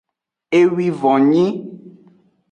Ewivon 0.59 1.21
nyi. 1.31 1.47